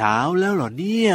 [0.00, 1.12] เช้าแล้วเหรอเนี่ย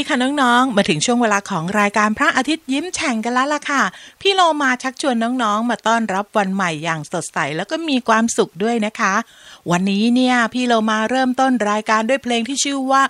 [0.00, 3.82] ดีค่ะน้องๆ มาถึงช่วงเวลาของรายการพระอาทิตย์ยิ้มแฉ่งกันแล้วล่ะค่ะ
[4.20, 9.14] พี่โลมาชักชวนน้องๆ มาต้อนรับวันใหม่อย่างสดใสแล้วก็มีความสุขด้วยนะคะ
[9.70, 13.02] วันนี้เนี่ยพี่โลมาเริ่มต้นรายการด้วยเพลงที่ชื่อว่า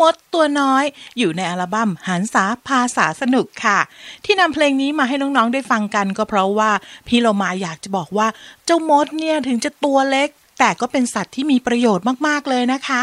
[0.00, 0.84] มดตัวน้อย
[1.18, 3.78] อยู่ในอัลบั้มหันษาภาษาสนุกค่ะ
[4.24, 6.70] ที่นำเพลงนี้มาให้น้องๆ ได้ฟังกันก็เพราะว่า
[7.08, 8.28] พี่โลมาอยากจะบอกว่า
[8.66, 13.02] เจ้ามดเนี่ยถึงจะตัวเล็ก แต่ก็เป็นสัตว์ที่มีประโยชน์มากๆเลยนะคะ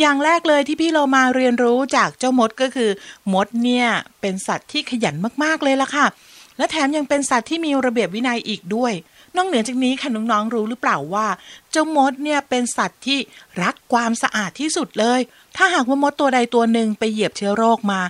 [0.00, 2.90] อย่างแรกเลยที่พี่เรามาเรียนรู้จากเจ้ามดก็คือ
[3.32, 3.86] มดเนี่ย
[4.20, 5.14] เป็นสัตว์ที่ขยัน
[5.44, 6.06] มากๆเลยละค่ะ
[6.56, 8.92] และแถมยังเป็นสัตว์ที่มีระเบียบวินัยอีกด้วย
[9.36, 11.26] นอกเหนือจากนี้ค่ะน้องๆรู้หรือเปล่าว่า
[11.70, 13.18] เจ้ามดเนี่ยเป็นสัตว์ที่
[13.62, 15.20] รักความสะอาดที่สุดเลย
[15.56, 18.00] ถ้าหากว่ามดตัวใดตัวหนึ่งไปเหยียบเชื้อโรคมา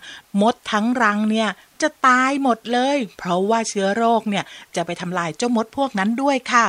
[0.40, 1.48] มดทั้งรังเนี่ย
[1.82, 4.44] จะตายหมดเลย เพราะว่าเชื้อโรคเนี่ย
[4.76, 6.64] จะไปทำลายเจ้ามดพวกนั้นด้วยค่ะ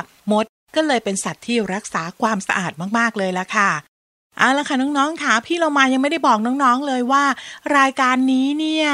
[0.76, 3.70] ก็เลยเป็นสัตว์ที่รักษาความสะอาดมากๆเลยละค่ะ
[4.38, 7.24] เอาละค่ะน้องๆค่ะพี่เรามายังไม่ได้บอกน้องๆเลยว่า
[7.78, 8.88] รายการนี้เนี่ย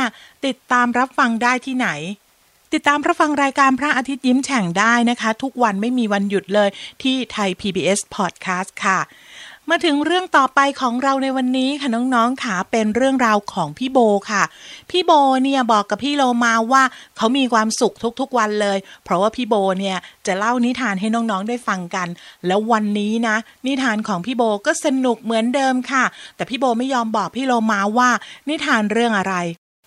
[0.46, 1.88] ติดตามรับฟังได้ที่ไหน
[2.72, 6.68] ติดตามรับฟังรายการพระอาทิตย์ยิ้มแฉ่งได้นะคะ ทุกวันไม่มีวันหยุดเลย
[7.02, 8.98] ที่ไทย PBS Podcast ค่ะ
[9.70, 13.98] มาถึงเรื่องต่อไปของเราในวันนี้ค่ะน้องๆค่ะเป็นเรื่องราวของพี่โบ
[14.31, 14.42] ค่ะ
[14.91, 16.82] พี่โบเนี่ยบอกกับพี่โลมาว่า
[17.16, 22.09] เขามีความสุขทุกๆวันเลย เพราะว่าพี่โบเนี่ยจะเล่านิทานให้น้องๆได้ฟังกัน
[22.47, 23.36] แล้ววันนี้นะ
[23.66, 26.04] นิทานของพี่โบก็สนุกเหมือนเดิมค่ะ
[26.36, 28.10] แต่พี่โบไม่ยอมบอกพี่โลมาว่า
[28.48, 29.34] นิทานเรื่องอะไร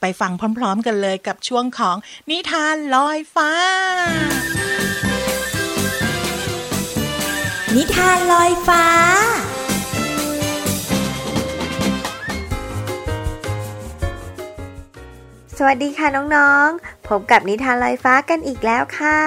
[0.01, 1.95] ไปฟังพร้อม ๆ กันเลยกับช่วงของ
[2.29, 3.51] นิทานลอยฟ้า
[7.75, 8.85] นิทานลอยฟ้า
[15.59, 19.19] สวัสดีค่ะน้องๆ พบกับนิทานลอยฟ้ากันอีกแล้วค่ะ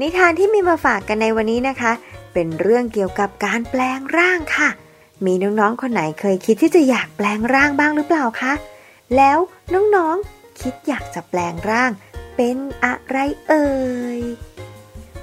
[0.00, 1.92] นิทานที่มีมาฝากกันในวันนี้นะคะ
[2.32, 4.68] เป็นเรื่องเกี่ยวกับการแปลงร่างค่ะ
[5.26, 8.52] มีน้องๆคนไหนเคยคิดที่จะอยากแปลงร่างบ้างหรือเปล่าคะ
[9.16, 9.38] แล้ว
[9.74, 11.90] น้องๆคิดอยากจะแปลงร่าง
[12.36, 13.16] เป็นอะไร
[13.48, 13.66] เอ่
[14.18, 14.20] ย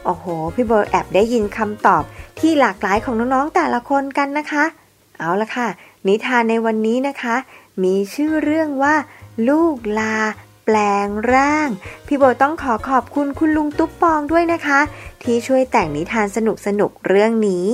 [0.05, 0.25] โอ้โห
[0.55, 2.03] พี่เบิร์แอบได้ยินคำตอบ
[2.39, 4.65] ที่หลากหลายของน้องๆแต่ละคนกันนะคะ
[5.17, 5.67] เอาละค่ะ
[6.07, 7.35] นิทานในวันนี้นะคะ
[7.83, 8.95] มีชื่อเรื่องว่า
[9.47, 10.15] ลูกลา
[10.65, 11.69] แปลงร่าง
[12.07, 14.79] พี่โบต้องขอขอบคุณคุณลุงตุ๊กปองด้วยนะคะ
[15.23, 17.67] ที่ช่วยแต่งนิทานสนุกสนุกเรื่องนี้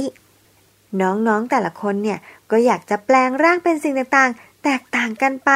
[1.02, 2.20] น้องๆแต่ละคนเนี่ย
[2.52, 5.52] ก็อยากจะแปลงร่างเป็นสิ่งต่างๆ แตกต่างกันไป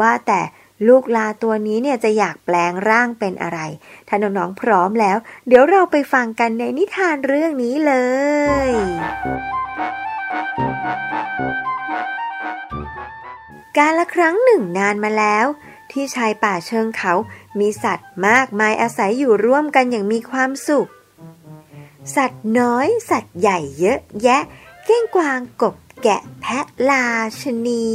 [0.00, 0.40] ว่าแต่
[0.88, 3.58] ลูกลาตัวนี้เนี่ยจะอยากแปลงร่างเป็นอะไร
[4.08, 5.16] ถ้าน้องๆพร้อมแล้ว
[5.48, 7.94] เดี๋ยวเราไปฟังกันในนิทานเรื่องนี้เล
[8.68, 8.70] ย
[13.78, 15.46] การละครั้งหนึ่งนานมาแล้ว
[15.90, 17.12] ที่ชายป่าเชิงเขา
[17.58, 20.88] มีสัตว์มากมายอาศัยอยู่ร่วมกันอย่างมีความสุข
[22.16, 24.42] สัตว์น้อย สัตว์ใหญ่เยอะแยะ
[24.84, 27.06] เก้งกวางกบแกะแพะลา
[27.40, 27.88] ชนี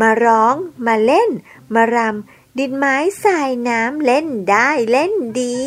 [0.00, 0.54] มาร้อง
[0.86, 1.30] มาเล่น
[1.74, 5.60] มารำดินไม้ทรายน้ำเล่นได้เล่นดี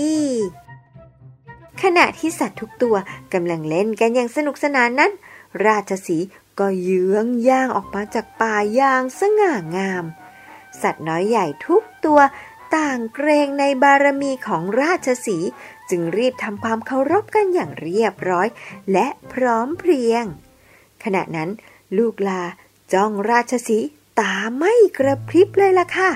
[1.81, 2.95] ขณะที่สัตว์ทุกตัว
[3.33, 5.11] กำลังเล่นกันอย่างสนุกสนานนั้น
[5.65, 6.17] ราชสี
[6.59, 10.05] ก็เยื้องย่างออกมาจากป่าอย่างสง่างาม
[10.81, 12.19] สัตว์น้อยใหญ่ทุกตัว
[12.75, 15.37] ต่างเกรงในบารมีของราชสี
[15.89, 18.47] จึงรีบทำความเคารพกันอย่างเรียบร้อย
[18.91, 20.25] และพร้อมเพรียง
[21.03, 21.49] ขณะนั้น
[21.97, 22.41] ลูกลา
[22.93, 23.79] จ้องราชสี
[24.19, 26.09] ตาไม่กระพริบเลยล่ะค่ะ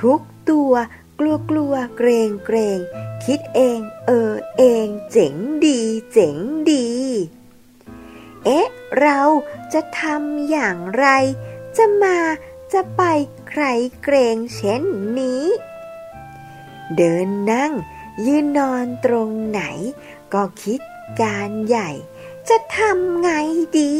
[0.00, 0.20] ทุก
[0.50, 0.72] ตัว
[1.20, 2.78] กลัวกลัวเกรงเกรง
[3.24, 5.34] คิดเอง เออเอง เจ๋ง
[5.66, 5.80] ดี
[6.12, 6.36] เจ๋ง
[6.70, 6.86] ดี
[8.44, 8.66] เอ๊ะ
[9.00, 9.20] เรา
[9.72, 11.06] จะทำอย่างไร
[11.76, 12.18] จะมา
[12.72, 13.02] จะไป
[13.48, 13.62] ใคร
[14.02, 14.84] เกรงเช่น
[15.18, 15.44] นี้
[16.96, 17.72] เดินนั่ง
[18.26, 19.62] ยืนนอนตรงไหน
[20.32, 20.80] ก็คิด
[21.22, 21.90] การใหญ่
[22.48, 23.30] จะทำไง
[23.78, 23.94] ดี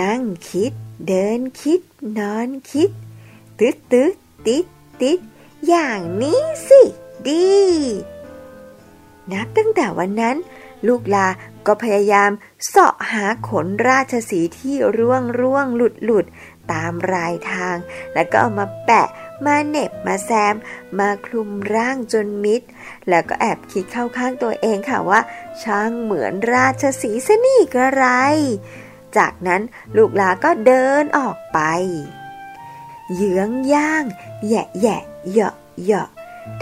[0.00, 0.72] นั่งคิด
[1.08, 1.80] เดินคิด
[2.18, 2.90] นอนคิด
[3.58, 4.12] ตึ๊ดตึ๊ด
[4.46, 4.66] ติด
[5.02, 5.18] ติด
[5.68, 6.80] อย่างนี้สิ
[7.28, 7.52] ดี
[9.32, 10.36] นับตั้งแต่วันนั้น
[10.86, 11.26] ลูกลา
[11.66, 12.30] ก็พยายาม
[12.66, 16.26] เสาะหาขนราชสีที่ร่วงร่วงหลุดหลุด
[16.72, 17.76] ตามรายทาง
[18.14, 19.08] แล้วก็เอามาแปะ
[19.44, 20.54] มาเน็บมาแซม
[20.98, 22.60] มาคลุมร่างจนมิด
[23.08, 25.20] แล้วก็แอบคิดเข้าข้างตัวเองค่ะว่า
[25.62, 28.04] ช่างเหมือนราชสีสนี่กระไร
[29.16, 29.62] จากนั้น
[29.96, 31.58] ลูกลาก็เดินออกไป
[33.14, 34.04] เยื้องย่าง
[34.48, 36.08] แยะแยะเหยาะเหยาะ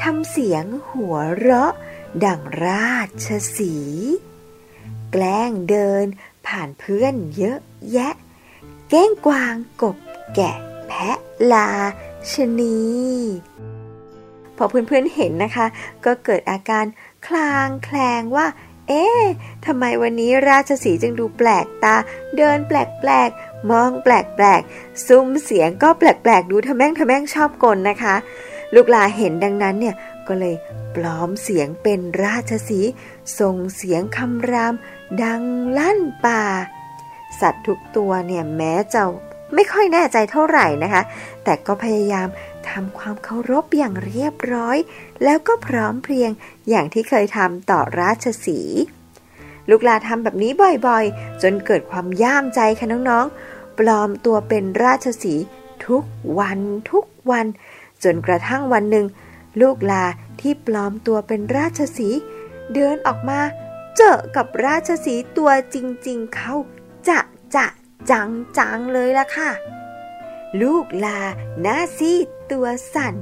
[0.03, 1.73] ทำเสียงหัวเราะ
[2.25, 2.95] ดังรา
[3.25, 3.27] ช
[3.57, 3.75] สี
[5.13, 6.05] แกล้งเดิน
[6.47, 7.59] ผ่านเพื่อนเยอะ
[7.93, 8.15] แยะ
[8.91, 9.97] แก้งกวางกบ
[10.35, 10.57] แกะ
[10.89, 11.19] แพะ
[11.53, 11.71] ลา
[12.33, 12.81] ชนี
[14.57, 15.67] พอเพื่อนๆเห็นนะคะ
[16.05, 16.85] ก็เกิดอาการ
[17.27, 18.47] คลางแคลงว่า
[18.89, 19.23] เอ๊ะ
[19.67, 21.97] ทำไมวันนี้ราชสีจึงดูแปลกตา
[22.37, 22.73] เดินแป
[23.09, 28.15] ลกๆ มองแปลกๆ ซุ้มเสียงก็แปลกๆ ดูทะแม่งทะแม่งชอบกลนะคะ
[28.75, 29.95] ลูกลาเห็นดังนั้นเนี่ย
[30.31, 30.57] ก็เลย
[30.95, 32.81] ปลอมเสียงเป็นราชสี
[33.39, 34.75] ส่งเสียงคำราม
[35.23, 35.43] ดัง
[35.79, 36.43] ลั่นป่า
[37.41, 39.03] สัตว์ทุกตัวเนี่ยแม้จะ
[39.55, 41.03] ไม่ค่อยแน่ใจเท่าไหร่นะคะ
[41.45, 42.29] แต่ก็พยายาม
[42.69, 44.77] ทำความเคารพอย่างเรียบร้อย
[45.25, 46.31] แล้วก็พร้อมเพรียง
[46.69, 48.61] อย่างที่เคยทำต่อราชสี
[49.71, 50.53] ลูกลาทำแบบนี้
[50.87, 55.35] บ่อยๆ จนเกิดความย่ามใจค่ะน้องๆ ปลอมตัวเป็นราชสี
[55.87, 56.05] ทุก
[56.39, 56.59] วัน
[56.91, 57.47] ทุกวัน
[58.03, 59.07] จนกระทั่งวันหนึ่ง
[59.61, 60.05] ลูกลา
[60.41, 62.09] ที่ปลอมตัวเป็นราชสี
[62.75, 63.41] เดินออกมา
[63.97, 65.77] เจอกับราชสีตัวจ
[66.09, 66.55] ริงๆเขา
[67.09, 67.19] จะ
[67.55, 67.67] จะ
[68.11, 69.51] จังจังเลยล่ะค่ะ
[70.63, 71.21] ลูกลา
[71.61, 73.15] หน้าซีดตัวสั่น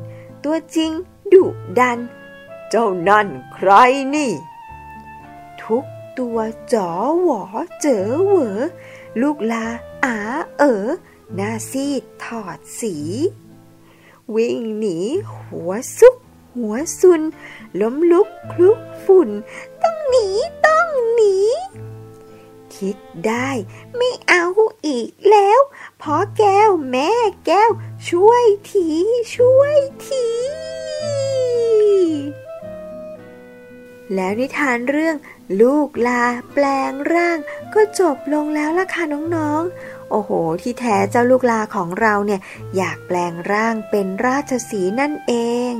[0.44, 0.92] ตัวจริง
[1.32, 1.44] ดุ
[1.78, 1.98] ดัน
[2.70, 3.70] เจ้านั่นใคร
[4.14, 4.32] นี่
[5.62, 5.84] ทุก
[6.18, 6.38] ตัว
[6.72, 6.90] จ๋อ
[7.22, 7.42] หวอ
[7.80, 8.58] เจอเหวอ
[9.20, 9.66] ลูกลา
[10.04, 10.16] อา
[10.58, 10.86] เอ๋อ
[11.34, 12.94] หน้าซีดถอดสี
[14.36, 14.98] วิ่งหนี
[15.32, 16.14] หัวซุก
[16.56, 17.22] หัวซุน
[17.80, 19.30] ล้มลุกคลุกฝุ่น
[19.82, 20.26] ต้องหนี
[20.66, 21.36] ต้องหนี
[22.76, 22.96] คิด
[23.26, 23.48] ได้
[23.96, 24.46] ไม่เอา
[24.86, 25.60] อีกแล้ว
[26.02, 27.12] พอแก้วแม่
[27.46, 27.70] แก้ว
[28.08, 28.88] ช่วยที
[29.36, 29.76] ช่วย
[30.06, 30.26] ที
[34.14, 35.16] แล้วนิทานเรื่อง
[35.60, 36.22] ลูกลา
[36.52, 37.38] แปลงร่าง
[37.74, 39.02] ก็จบลงแล้วล่ะค่ะ
[39.34, 40.30] น้องๆ โอ้โห
[40.62, 42.40] ที่แท้เจ้าลูกลาของเราเนี่ย
[42.76, 45.32] อยากแปลงร่างเป็นราชสีนั่นเอ
[45.70, 45.72] ง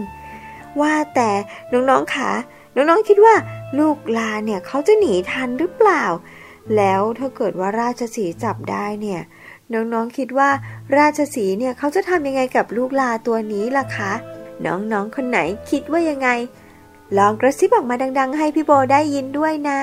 [0.80, 1.30] ว่าแต่
[1.72, 2.32] น้องๆคะ
[2.74, 3.34] น้องๆคิดว่า
[3.78, 6.04] ลูกลาเนี่ยเขาจะหนีทันหรือเปล่า
[6.76, 9.20] แล้วถ้าเกิดว่าราชสีจับได้เนี่ย
[9.72, 10.50] น้องๆคิดว่า
[10.96, 14.12] ราชสีเนี่ยเขาจะทำยังไงกับลูกลาตัวนี้ล่ะคะ
[14.66, 15.38] น้องๆคนไหน
[15.70, 16.28] คิดว่ายังไง
[17.18, 19.80] ลองกระซิบออกมาดัง ๆ ให้พี่โบได้ยินด้วยนะ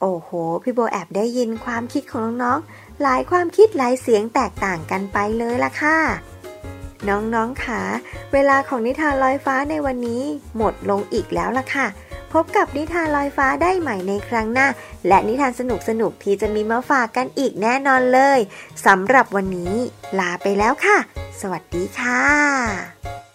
[0.00, 0.30] โอ้โห
[0.62, 5.98] พี่โบแอบได้ยินความคิดของน้องๆ หลายความคิดหลายเสียงแตกต่างกันไปเลยล่ะค่ะ
[7.08, 7.80] น้องๆค่ะ
[8.32, 10.22] เวลาของนิทานลอยฟ้าในวันนี้
[10.56, 11.86] หมดลงอีกแล้วล่ะค่ะ
[12.32, 14.68] พบกับนิทานลอยฟ้าได้ใหม่ในครั้งหน้า
[15.08, 18.38] และนิทานสนุกๆที่จะมีมาฝากกันอีกแน่นอนเลย
[18.86, 19.74] สำหรับวันนี้
[20.18, 20.96] ลาไปแล้วค่ะ
[21.40, 23.29] สวัสดีค่ะ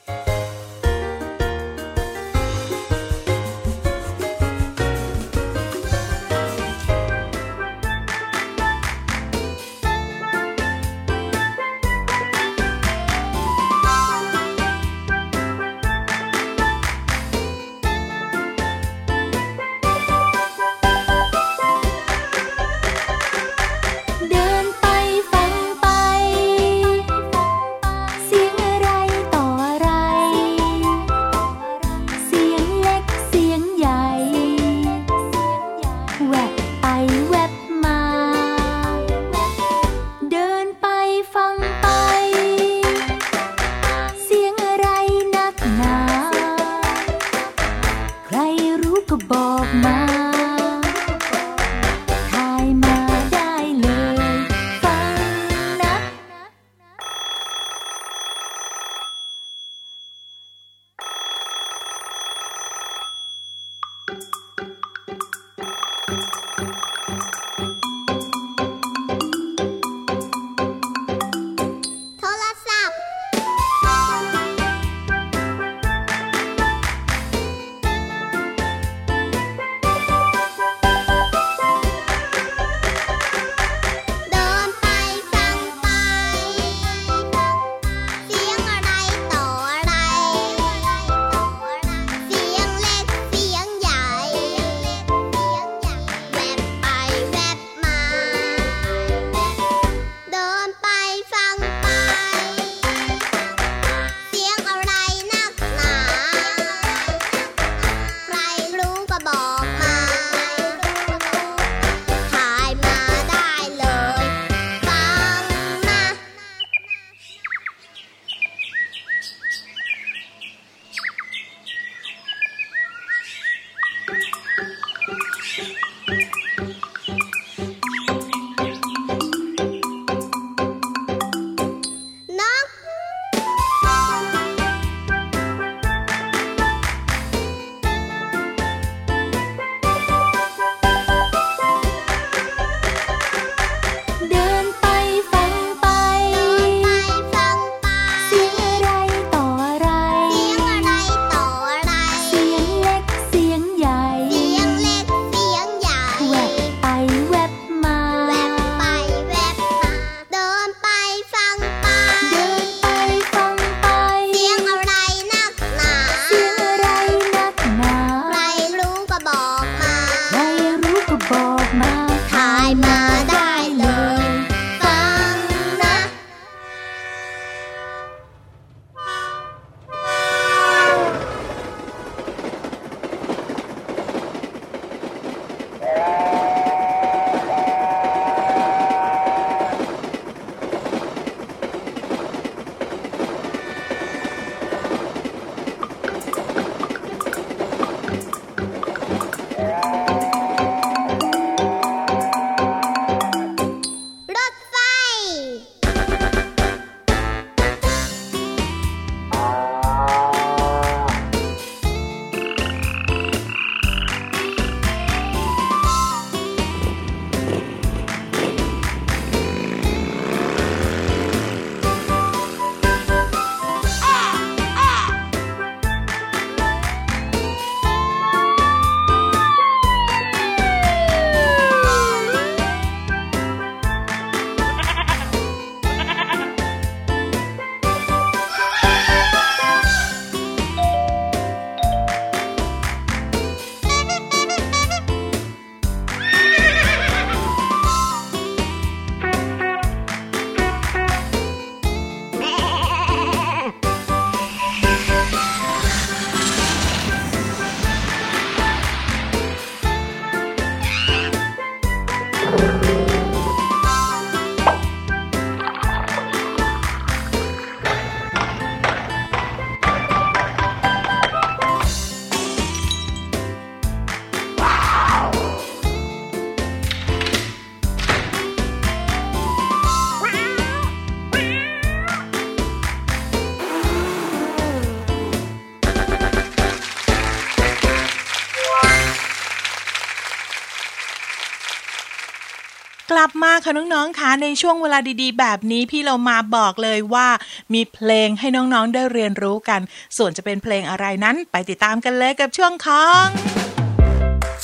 [293.17, 297.27] ลับมาค่ะน้องๆคะในช่วงเวลาดีๆ แบบนี้พี่เรามาบอกเลยว่า
[297.73, 299.81] มีเพลงให้น้องๆได้เรียนรู้กัน
[300.17, 303.25] ส่วนจะเป็นเพลงอะไรนั้นไปติดตามกันเลยกับช่วงของ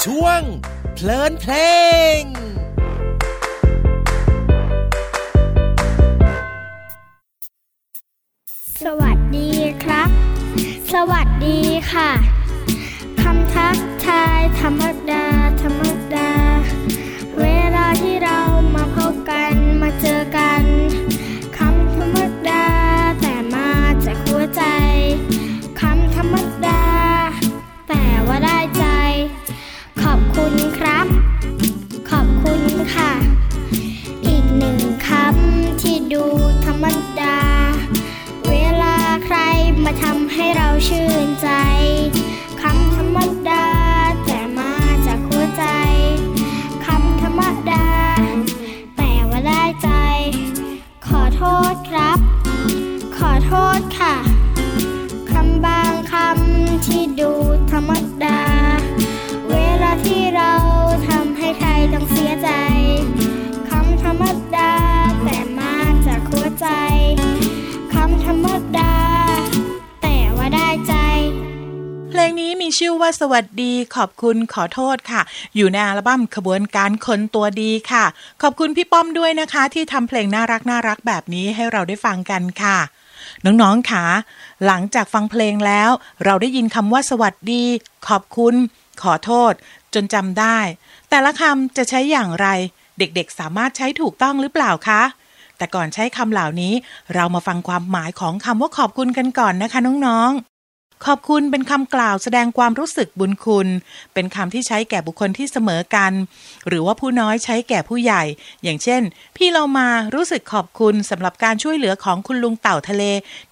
[0.04, 0.42] ช่วง
[0.96, 1.54] เพลินเพล
[2.20, 2.22] ง
[8.84, 9.50] สวัสดี
[9.84, 10.10] ครับ
[10.94, 11.60] สวัสดี
[11.92, 12.10] ค่ะ
[13.22, 15.26] คำทักทายธรรมดา
[15.62, 15.91] ธรรม
[40.00, 40.61] ทำให้เรา
[73.22, 75.22] สวัสดีขอบคุณขอโทษค่ะ
[75.56, 78.06] อยู่ในอัลบั้มขบวนการคนตัวดีค่ะ
[78.42, 82.78] ขอบคุณพี่ป้อมด้วยนะคะ ที่ทำเพลงน่ารักน่ารักแบบนี้ให้เราได้ฟังกันค่ะ
[83.46, 84.04] น้องๆค่ะ
[84.66, 85.90] หลังจากฟังเพลงแล้ว
[86.26, 87.64] เราได้ยินคำว่าสวัสดี
[88.08, 88.56] ขอบคุณ
[89.02, 89.54] ขอโทษ
[89.94, 90.58] จนจำได้
[91.10, 92.48] แต่ละคำจะใช้อย่างไร
[92.98, 95.02] เด็กๆ สามารถใช้ถูกต้องหรือเปล่าคะ
[95.58, 96.74] แต่ก่อนใช้คำเหล่านี้
[97.16, 100.51] เรามาฟังความหมายของคำว่าขอบคุณกันก่อนนะคะน้องๆ
[101.06, 103.68] ขอบคุณเป็นคำกล่าวแสดงความรู้สึกบุญคุณ
[104.14, 106.12] เป็นคำที่ใช้แก่บุคคลที่เสมอกัน
[106.68, 108.24] หรือว่าผู้น้อยใช้แก่ผู้ใหญ่
[108.64, 109.02] อย่างเช่น
[109.38, 113.04] พี่โลมารู้สึกขอบคุณสำหรับการช่วยเหลือของคุณลุงเต่าทะเล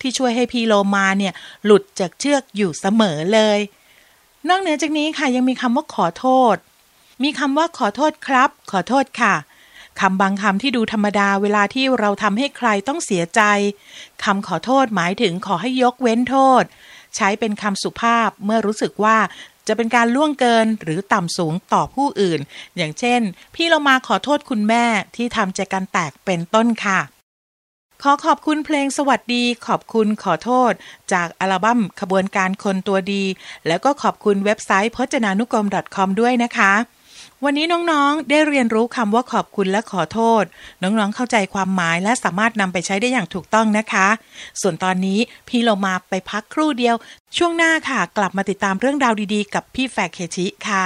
[0.01, 1.33] ที่ช่วยให้พี่โลมาเนี่ย
[1.65, 3.59] หลุดจากเชือกอยู่เสมอเลย
[4.49, 6.55] นอกเหนือจากนี้ค่ะยังมีคำว่าขอโทษ
[7.23, 9.35] มีคำว่าขอโทษครับ ขอโทษค่ะ
[9.99, 13.41] คำบางคำที่ดูธรรมดาเวลาที่เราทำให้ใครต้องเสียใจ
[14.23, 16.63] คำขอโทษหมายถึงขอให้ยกเว้นโทษ
[17.15, 19.17] ใช้เป็นคำสุภาพเมื่อรู้สึกว่า
[19.67, 22.39] จะเป็นการล่วงเกินหรือต่ำสูงต่อผู้อื่น
[22.77, 23.21] อย่างเช่น
[23.55, 24.85] พี่เรามาขอโทษคุณแม่
[25.15, 26.99] ที่ทำใจกันแตกเป็นต้นค่ะ
[28.03, 30.71] ขอขอบคุณเพลงสวัสดี ขอบคุณขอโทษ
[31.13, 33.23] จากอัลบั้มขบวนการคนตัวดี
[33.67, 36.73] แล้วก็ขอบคุณเว็บไซต์พจนานุกรม .com ด้วยนะคะ
[37.45, 40.43] วันนี้น้องๆ ได้เรียนรู้คำว่าขอบคุณและขอโทษ
[40.81, 44.07] น้องๆ เข้าใจความหมายและสามารถนำไปใช้ได้อย่างถูกต้องนะคะ
[44.61, 46.95] ส่วนตอนนี้พี่เรามาไปพักครู่เดียว
[47.37, 50.85] ช่วงหน้าค่ะ กลับมาติดตามเรื่องราวดีๆ กับพี่แฟกเคชิค่ะ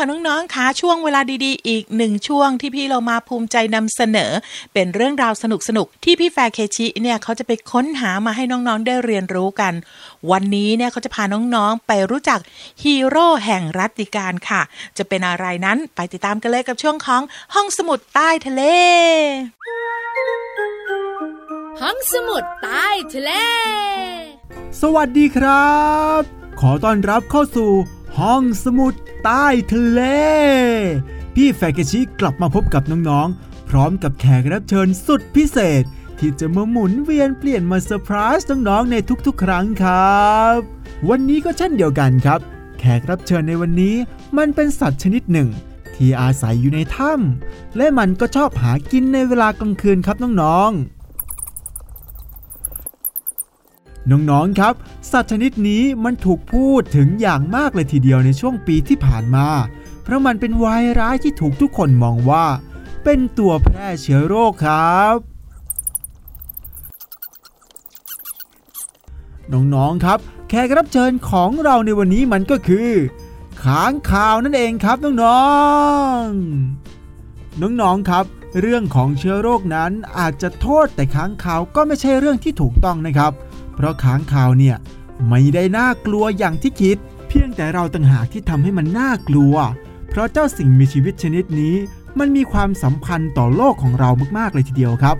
[0.00, 4.30] ค่ะน้องๆคะช่วงเวลาดีๆ อีกหนึ่งช่วงที่พี่เรามาภูมิใจนำเสนอ
[4.72, 5.44] เป็นเรื่องราวส
[5.76, 9.72] นุกๆที่พี่แฟร์เคชิเนี่ยเขาจะไปค้นหามาให้น้องๆได้เรียนรู้กัน
[10.30, 12.38] วันนี้เนี่ยเขาจะพาน้องๆไปรู้จัก
[12.82, 14.62] ฮีโร่แห่งรัตติการค่ะ
[14.98, 17.22] จะเป็นอะไรนั้นไปติดตามกันเลยกับช่วงของ
[17.54, 18.62] ห้องสมุดใต้ทะเล
[21.80, 23.30] ห้องสมุดใต้ทะเล
[24.80, 25.76] สวัสดีครั
[26.18, 26.20] บ
[26.60, 27.70] ขอต้อนรับเข้าสู่
[28.20, 30.00] ห้องสมุดใต้ทะเล
[31.34, 35.84] พี่แฟกชิกลับมาพบกับน้องๆ พร้อมกับแขกรับเชิญสุดพิเศษ
[36.18, 40.56] ที่จะมาหมุนเวียนเปลี่ยนมาเซอร์ไพรส์น้องๆในทุกๆ ครั้งครับ
[41.08, 42.40] วันนี้ก็เช่นเดียวกันครับ
[42.78, 43.94] แขกรับเชิญในวันนี้
[44.38, 45.48] มันเป็นสัตว์ชนิดหนึ่ง
[45.94, 50.97] ที่อาศัยอยู่ในถ้ำและมันก็ชอบหากินในเวลากลางคืนครับน้องๆ
[54.10, 54.74] น้องๆครับ
[55.10, 59.48] สัตว์ชนิดนี้มันถูกพูดถึงอย่างมากเลยทีเดียวในช่วงปีที่ผ่านมา
[60.02, 62.46] เพราะมันเป็นวายร้ายที่ถูกทุกคนมองว่า
[63.04, 65.16] เป็นตัวแพร่เชื้อโรคครับ
[69.52, 70.18] น้องๆครับ
[70.48, 72.90] แขกรับเชิญของเราในวันนี้มันก็คือ
[73.62, 75.48] ค้างคาวนั่นเองครับน้อ
[76.22, 78.24] งๆ น้องๆครับ
[78.60, 83.32] เรื่องของเชื้อโรคนั้นอาจจะโทษแต่ค้างคาวก็ไม่ใช่เรื่องที่ถูกต้องนะครับ
[83.78, 84.76] เพราะค้างคาวเนี่ย
[85.28, 86.96] ไม่ได้น่ากลัวอย่างที่คิด
[87.28, 89.54] เพียงแต่เราต่างหากที่ทำให้มันน่ากลัว
[90.08, 91.76] เพราะเจ้าสิ่งมีชีวิตชนิดนี้
[92.18, 95.16] มันมีความสัมพันธ์ต่อโลกของเรามากๆเลยทีเดียวครับ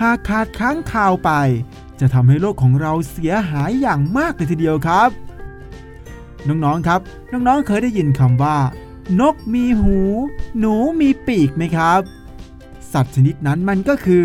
[0.00, 1.30] หากขาดค้างคาวไป
[2.00, 5.10] จะทำให้โลกของเราเสียหายอย่างมากเลยทีเดียวครับ
[6.48, 7.00] น้องๆครับ
[7.32, 8.58] น้องๆเคยได้ยินคำว่า
[9.20, 9.98] นกมีหู
[10.58, 12.00] หนูมีปีกไหมครับ
[12.92, 14.22] สัตว์ชนิดนั้นมันก็คือ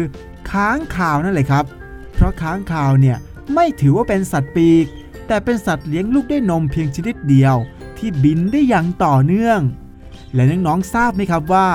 [0.52, 1.66] ค้างคาวนั่นแหละครับ
[2.14, 3.18] เพราะค้างคาวเนี่ย
[3.54, 4.86] ไม่ถือว่าเป็นสัตว์ปีก
[5.28, 7.56] แต่เป็นสัตว์เลี้ยงลูกด้วยนมเพียงชนิดเดียว
[7.98, 9.60] ที่บินได้อย่างต่อเนื่อง
[10.34, 11.68] และน้องๆทราบไหมครับว่า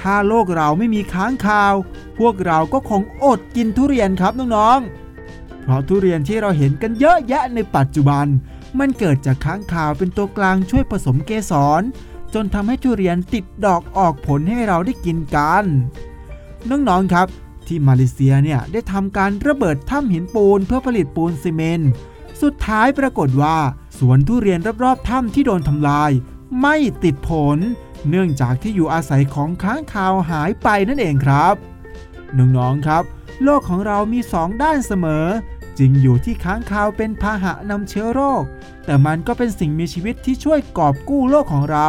[0.00, 1.74] ถ้าโลกเราไม่มีค้างคาว
[2.18, 8.26] พวกเราก็คงอดกินทุเรียนครับน้องๆเพราะทุเรียนที่เราเห็นกันเยอะแยะในปัจจุบัน
[8.78, 11.82] มันเกิดจากค้างคาวเป็นตัวกลางช่วยผสมเกสร
[12.34, 15.64] จนทำให้ทุเรียนติดดอกออกผลให้เราได้กินกัน
[16.70, 17.28] น้องๆครับ
[17.68, 21.90] ที่มาเลเซียเนี่ยได้ทำการระเบิดถ้ำหินปูนเพื่อผลิตปูนซีเมนต์
[22.42, 23.56] สุดท้ายปรากฏว่า
[23.98, 26.10] สวนทุเรียนรอบๆถ้ำที่โดนทำลาย
[26.60, 27.58] ไม่ติดผล
[28.08, 31.54] เนื่องจากที่อยู่อาศัยของค้างคาวหายไปนั่นเองครับ
[32.38, 33.04] น้องๆครับ
[33.42, 35.26] โลกของเรามีสองด้านเสมอ
[35.78, 38.42] จริงอยู่ที่ค้างคาวเป็นพาหะนำเชื้อโรค
[38.84, 41.88] แต่มันก็เป็นสิ่งมีชีวิตที่ช่วยกอบกู้โลกของเรา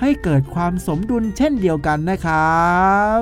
[0.00, 2.64] ให้เกิดความสมดุลเช่นเดียวกันนะครั
[3.18, 3.20] บ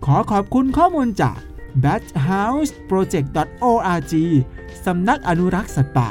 [0.11, 1.39] อขอบคุณข้อมูลจาก
[1.83, 4.13] bathhouseproject.org
[4.85, 6.09] สำนักอนุรักษ์สัตว์ป่า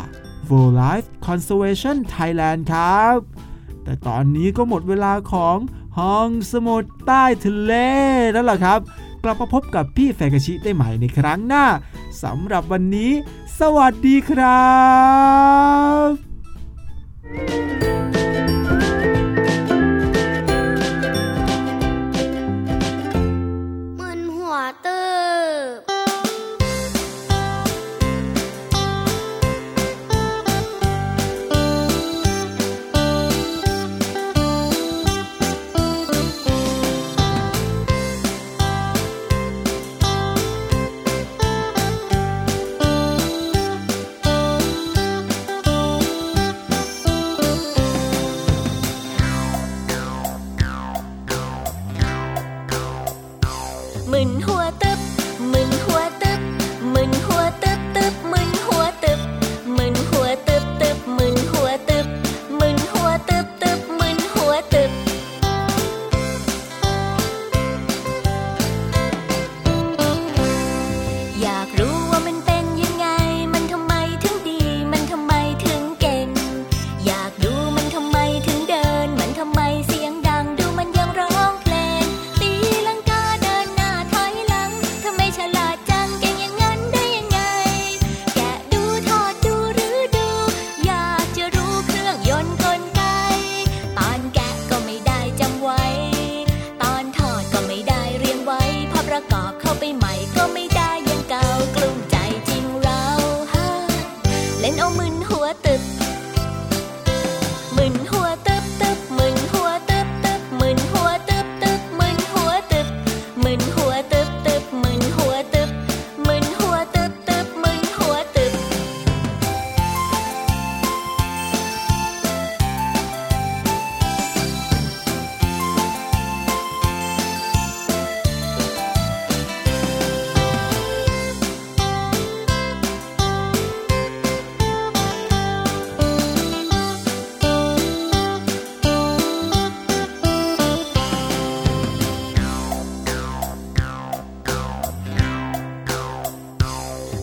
[0.51, 3.17] Wildlife Conservation Thailand ครับ
[3.85, 5.57] แต่ตอนนี้ก็หมดเวลาของ
[5.99, 7.73] ห้องสมุดใต้ทะเล
[8.33, 8.81] แล้วล่ะครับ
[9.25, 11.65] กลับมาพบกับพี่แฟกชิได้ใหม่ในครั้งหน้า
[12.23, 13.11] สำหรับวันนี้
[13.61, 14.61] สวัสดีครั
[16.09, 16.30] บ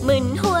[0.02, 0.57] mình hoa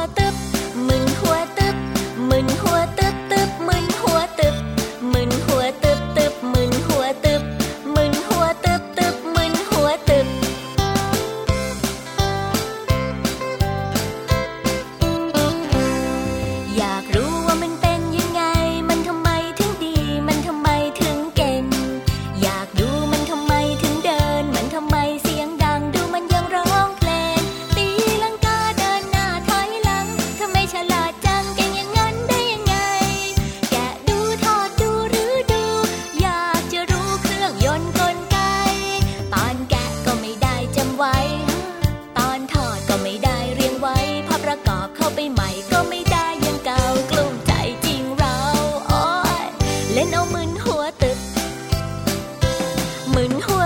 [53.26, 53.57] น้อ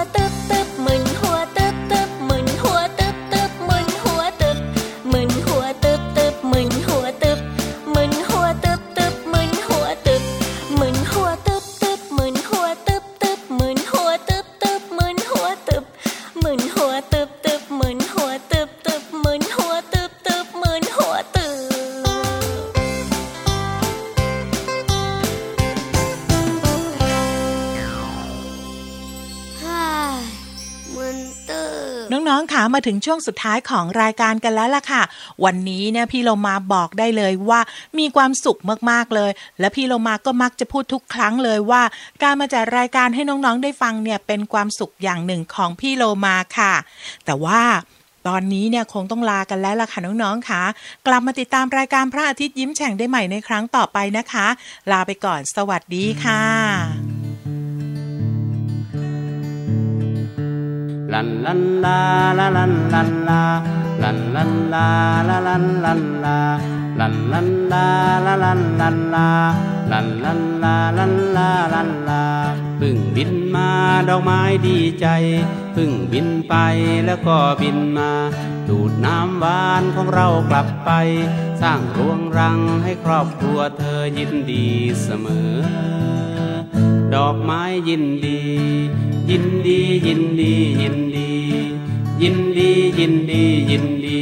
[32.74, 35.02] มาถึงช่วงสุดท้ายของรายการกันแล้วล่ะค่ะ
[35.44, 37.60] วันนี้เนี่ยพี่โลมาบอกได้เลยว่า
[37.98, 39.30] มีความสุขมากๆเลย
[39.60, 41.82] และพี่โลมาก็มักจะพูดทุกครั้งเลยว่า
[42.22, 46.74] การมาจัดรายการให้น้องๆได้ฟังเนี่ยเป็นความสุขอย่างหนึ่งของพี่โลมาค่ะ
[47.24, 47.62] แต่ว่า
[48.28, 50.62] ตอนนี้เนี่ยคงต้องลากันแล้วล่ะค่ะน้องๆค่ะ
[51.06, 54.46] กลับมาติดตามรายการพระอาทิตย์ยิ้มแฉ่งได้ใหม่ในครั้งต่อไปนะคะ
[54.90, 56.91] ลาไปก่อนสวัสดีค่ะ
[61.12, 61.98] ลันลันลา
[62.38, 63.42] ลาลันลันลา
[64.02, 64.86] ลันลันลา
[65.28, 66.38] ลาลันลันลา
[66.98, 67.86] ลันลันลา
[68.26, 69.28] ลาลันลันลา
[69.92, 72.24] ลันลันลาลันลาลันลา
[72.80, 73.70] พึ่งบินมา
[74.08, 75.06] ดอกไม้ดีใจ
[75.74, 76.54] พึ่งบินไป
[77.06, 78.10] แล้วก็บินมา
[78.68, 80.90] ดูดน้ำหวานของเรากลับไป
[81.62, 84.66] สร้างรวงรังให้ครอบครัวเธอยินดี
[85.02, 85.52] เสมอ
[87.14, 88.40] ดอกไม้ยินดี
[89.30, 91.30] ยินดียินดียินดี
[92.22, 94.20] ยินดียินดียินดี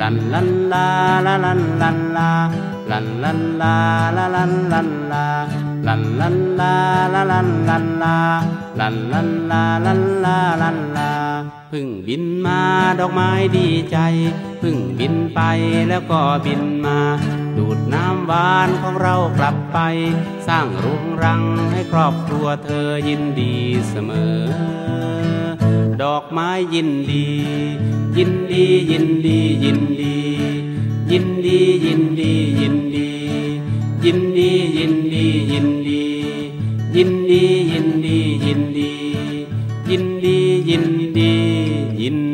[0.00, 0.86] ลันลันลา
[1.26, 2.30] ลาลันลันลา
[2.90, 3.74] ลันลันลา
[4.16, 5.26] ลาลันลันลา
[5.86, 6.74] ลันลันลา
[7.14, 8.16] ลาลันลันลา
[8.80, 11.10] ลันลันลาลันลาลันลา
[11.72, 12.60] พึ่งบินมา
[12.98, 13.98] ดอกไม้ดีใจ
[14.62, 15.40] พึ่งบินไป
[15.88, 16.98] แล้วก็บินมา
[17.58, 19.78] ดูดน้ำหวานของเรากลับไป
[20.48, 23.54] สร้างรุงรังให้ครอบครัวเธอยินดี
[23.88, 24.42] เสมอ
[26.02, 27.26] ดอกไม้ยินดี
[28.18, 30.16] ยินดียินดียินดี
[31.12, 33.12] ยินดียินดียินดี
[34.04, 34.46] ยินดี
[34.84, 36.06] ยินดียินดี
[36.96, 37.40] ยินดี
[37.74, 38.92] ยินดียินดี
[39.90, 40.38] ยินดี
[40.68, 40.86] ยิน
[41.16, 41.32] ดี
[42.00, 42.33] ยิน